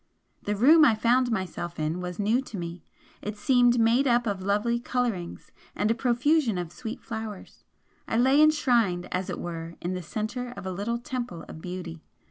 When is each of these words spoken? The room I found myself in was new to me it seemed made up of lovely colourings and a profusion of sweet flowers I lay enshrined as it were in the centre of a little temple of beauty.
The 0.41 0.55
room 0.55 0.83
I 0.83 0.95
found 0.95 1.31
myself 1.31 1.77
in 1.77 1.99
was 2.01 2.17
new 2.17 2.41
to 2.41 2.57
me 2.57 2.81
it 3.21 3.37
seemed 3.37 3.79
made 3.79 4.07
up 4.07 4.25
of 4.25 4.41
lovely 4.41 4.79
colourings 4.79 5.51
and 5.75 5.91
a 5.91 5.93
profusion 5.93 6.57
of 6.57 6.71
sweet 6.71 6.99
flowers 7.03 7.65
I 8.07 8.17
lay 8.17 8.41
enshrined 8.41 9.07
as 9.13 9.29
it 9.29 9.39
were 9.39 9.75
in 9.79 9.93
the 9.93 10.01
centre 10.01 10.55
of 10.57 10.65
a 10.65 10.71
little 10.71 10.97
temple 10.97 11.43
of 11.43 11.61
beauty. 11.61 12.01